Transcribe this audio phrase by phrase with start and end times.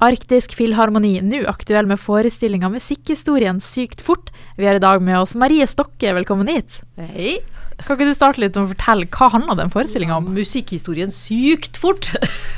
[0.00, 4.30] Arktisk Filharmoni, nå aktuell med forestillinga Musikkhistorien sykt fort.
[4.56, 6.78] Vi har i dag med oss Marie Stokke, velkommen hit.
[6.96, 7.34] Hei.
[7.82, 10.30] Kan ikke du starte litt med å fortelle hva handla den forestillinga om?
[10.32, 12.14] Musikkhistorien sykt fort.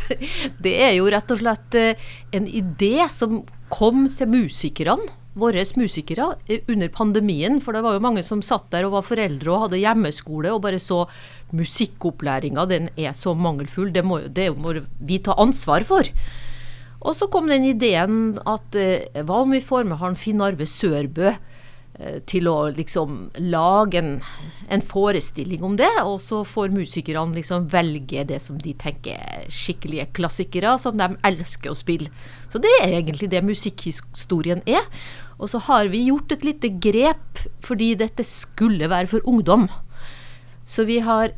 [0.62, 3.41] Det er jo rett og slett eh, en idé som
[3.74, 7.59] kom til musikerne, våre musikere, eh, under pandemien.
[7.64, 10.62] For det var jo mange som satt der og var foreldre og hadde hjemmeskole og
[10.68, 11.02] bare så
[11.50, 13.90] musikkopplæringa, den er så mangelfull.
[13.90, 16.06] Det må, det må vi ta ansvar for.
[17.03, 20.68] Og så kom den ideen at eh, hva om vi får med han Finn Arve
[20.71, 24.13] Sørbø eh, til å liksom lage en,
[24.71, 29.50] en, forestilling om det, og så får musikerne liksom velge det som de tenker er
[29.50, 32.12] skikkelige klassikere, som de elsker å spille.
[32.53, 34.87] Så det er egentlig det musikkhistorien er.
[35.42, 39.67] Og så har vi gjort et lite grep fordi dette skulle være for ungdom.
[40.62, 41.34] Så vi har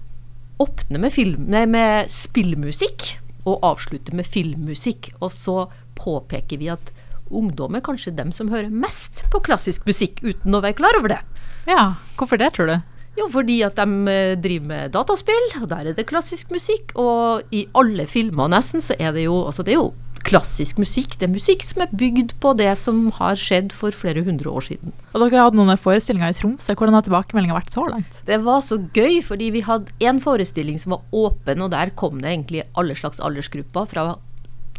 [0.61, 5.13] åpnet med, film, nei, med spillmusikk og avslutte med filmmusikk.
[5.21, 5.65] Og så
[5.99, 6.93] påpeker vi at
[7.35, 11.17] ungdom er kanskje dem som hører mest på klassisk musikk, uten å være klar over
[11.17, 11.23] det.
[11.69, 12.77] Ja, hvorfor det, tror du?
[13.15, 16.91] Jo, fordi at de eh, driver med dataspill, og der er det klassisk musikk.
[16.99, 19.93] Og i alle filmer nesten så er det jo Altså det er jo
[20.25, 21.17] klassisk musikk.
[21.21, 24.67] Det er musikk som er bygd på det som har skjedd for flere hundre år
[24.69, 24.95] siden.
[25.13, 26.77] Og dere har hatt noen forestillinger i Tromsø.
[26.77, 28.21] Hvordan har tilbakemeldinga vært så langt?
[28.29, 32.23] Det var så gøy, fordi vi hadde en forestilling som var åpen, og der kom
[32.23, 33.89] det egentlig alle slags aldersgrupper.
[33.91, 34.07] Fra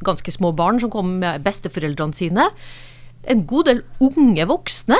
[0.05, 2.49] ganske små barn som kom med besteforeldrene sine.
[3.29, 4.99] En god del unge voksne.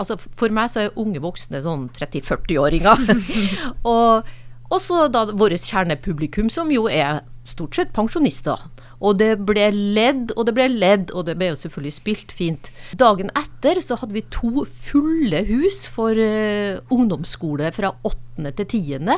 [0.00, 3.04] Altså For meg så er unge voksne sånn 30-40-åringer.
[3.92, 4.30] og
[4.70, 8.60] også da vårt kjernepublikum, som jo er stort sett pensjonister.
[9.00, 12.68] Og det ble ledd, og det ble ledd, og det ble jo selvfølgelig spilt fint.
[13.00, 19.16] Dagen etter så hadde vi to fulle hus for uh, ungdomsskole fra åttende til tiende.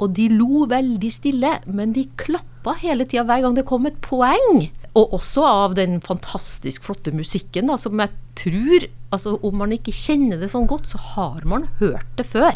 [0.00, 4.00] Og de lo veldig stille, men de klappa hele tida hver gang det kom et
[4.04, 4.70] poeng.
[4.96, 9.92] Og også av den fantastisk flotte musikken, da, som jeg tror altså Om man ikke
[9.92, 12.54] kjenner det sånn godt, så har man hørt det før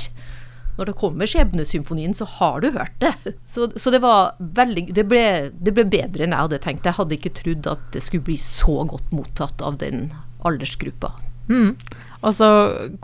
[0.79, 3.15] når det kommer Skjebnesymfonien, så har du hørt det.
[3.55, 6.89] Så, så det var veldig det ble, det ble, bedre enn jeg hadde tenkt.
[6.89, 10.09] Jeg hadde ikke trodd at det skulle bli så godt mottatt av den
[10.45, 11.13] aldersgruppa.
[11.49, 11.77] Mm.
[12.25, 12.47] Altså,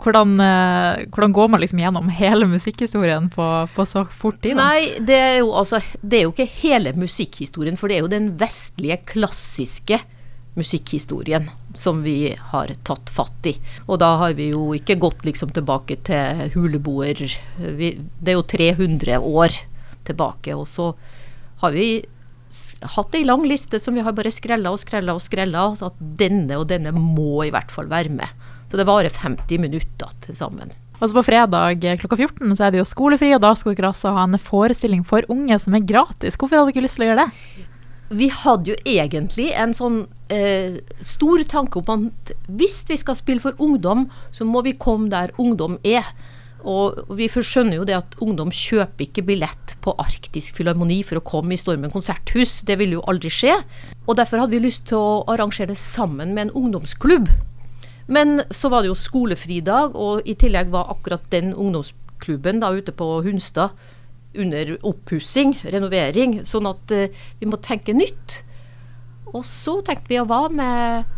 [0.01, 4.57] hvordan, eh, hvordan, går man liksom gjennom hele musikkhistorien på, på så fort tid?
[4.57, 4.65] Da?
[4.65, 8.11] Nei, det er, jo, altså, det er jo ikke hele musikkhistorien, for det er jo
[8.11, 10.01] den vestlige, klassiske
[10.53, 13.55] musikkhistorien som vi har tatt fatt i.
[13.87, 17.23] Og da har vi jo ikke gått liksom tilbake til huleboer.
[17.57, 19.55] Vi, det er jo 300 år
[20.07, 20.55] tilbake.
[20.57, 20.91] Og så
[21.63, 22.03] har vi
[22.97, 25.69] hatt ei lang liste som vi har bare skrella og skrella og skrella.
[25.79, 28.47] Så at denne og denne må i hvert fall være med.
[28.71, 30.75] Så det varer 50 minutter til sammen.
[31.01, 33.89] Og så På fredag klokka 14 så er det jo skolefri, og da skal dere
[33.89, 36.37] altså ha en forestilling for unge som er gratis.
[36.37, 37.65] Hvorfor hadde dere lyst til å gjøre det?
[38.11, 43.43] Vi hadde jo egentlig en sånn eh, stor tanke om at hvis vi skal spille
[43.43, 46.07] for ungdom, så må vi komme der ungdom er.
[46.61, 51.25] Og vi skjønner jo det at ungdom kjøper ikke billett på Arktisk Filharmoni for å
[51.25, 52.59] komme i Stormen konserthus.
[52.67, 53.55] Det ville jo aldri skje.
[54.05, 57.31] Og derfor hadde vi lyst til å arrangere det sammen med en ungdomsklubb.
[58.11, 62.93] Men så var det jo skolefridag, og i tillegg var akkurat den ungdomsklubben da ute
[62.93, 63.71] på Hunstad
[64.37, 68.41] under oppussing, renovering, sånn at uh, vi må tenke nytt.
[69.31, 71.09] Og så tenkte vi å hva med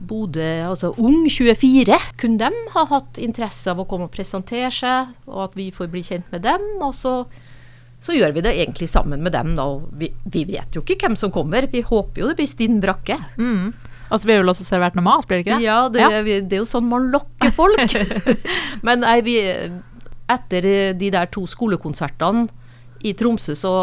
[0.00, 1.96] Bodø, altså Ung 24.
[2.20, 5.90] Kunne de ha hatt interesse av å komme og presentere seg, og at vi får
[5.92, 6.64] bli kjent med dem?
[6.80, 7.14] Og så,
[8.02, 9.68] så gjør vi det egentlig sammen med dem, da.
[10.00, 11.68] Vi, vi, vet jo ikke hvem som kommer.
[11.70, 13.18] Vi håper jo det blir stinn brakke.
[13.36, 13.70] Mm.
[14.10, 15.66] Og så blir det vel også servert noe mat, blir det ikke det?
[15.68, 16.22] Ja, det, ja.
[16.24, 17.94] det er jo sånn man lokker folk.
[18.86, 19.36] Men nei, vi,
[20.30, 20.66] etter
[20.98, 22.48] de der to skolekonsertene
[23.06, 23.74] i Tromsø, så,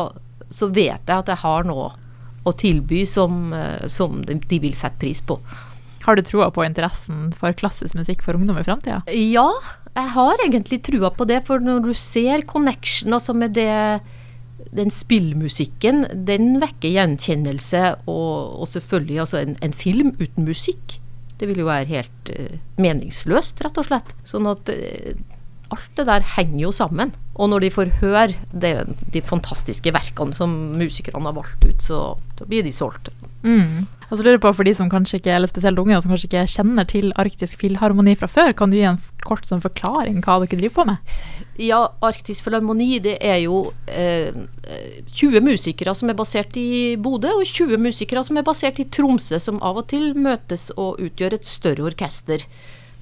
[0.50, 1.92] så vet jeg at jeg har noe
[2.48, 5.40] å tilby som, eh, som de, de vil sette pris på.
[6.08, 9.02] Har du troa på interessen for klassisk musikk for ungdom i framtida?
[9.12, 9.50] Ja,
[9.98, 11.42] jeg har egentlig trua på det.
[11.50, 14.00] For når du ser connection altså med det,
[14.72, 17.84] den spillmusikken, den vekker gjenkjennelse.
[18.06, 20.96] Og, og selvfølgelig altså en, en, film uten musikk.
[21.38, 24.16] Det vil jo være helt uh, meningsløst, rett og slett.
[24.26, 25.12] Sånn at uh,
[25.74, 27.14] alt det der henger jo sammen.
[27.38, 28.74] Og når de får høre det,
[29.14, 32.02] de fantastiske verkene som musikerne har valgt ut, så,
[32.38, 33.12] så blir de solgt.
[33.44, 33.86] Mm.
[34.08, 36.46] Og så lurer på For de som kanskje ikke, eller spesielt unge som kanskje ikke
[36.56, 40.60] kjenner til Arktisk Filharmoni fra før, kan du gi en kort sånn forklaring hva dere
[40.62, 41.16] driver på med?
[41.62, 44.32] Ja, Arktisk Filharmoni det er jo eh,
[45.12, 49.42] 20 musikere som er basert i Bodø, og 20 musikere som er basert i Tromsø,
[49.44, 52.48] som av og til møtes og utgjør et større orkester.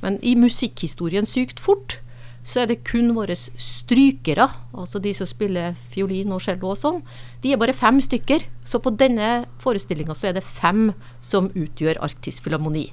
[0.01, 1.99] Men i musikkhistorien sykt fort
[2.45, 4.45] så er det kun våre strykere,
[4.77, 6.99] altså de som spiller fiolin og cello og sånn.
[7.41, 8.45] De er bare fem stykker.
[8.65, 10.91] Så på denne forestillinga så er det fem
[11.25, 12.91] som utgjør Arktisk Filharmoni.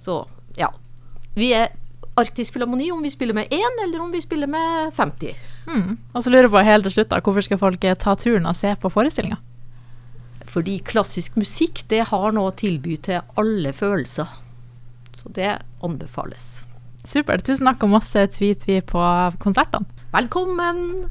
[0.00, 0.22] Så
[0.56, 0.70] ja.
[1.36, 1.74] Vi er
[2.16, 5.36] Arktisk Filharmoni om vi spiller med én, eller om vi spiller med 50.
[5.68, 5.98] Mm.
[6.14, 8.56] Og så lurer jeg på helt til slutt, da, hvorfor skal folk ta turen og
[8.56, 9.36] se på forestillinga?
[10.48, 14.40] Fordi klassisk musikk, det har noe å tilby til alle følelser.
[15.20, 16.62] Så det anbefales.
[17.06, 17.46] Supert.
[17.46, 19.02] Tusen takk og masse tvi-tvi på
[19.42, 19.86] konsertene.
[20.16, 21.06] Velkommen!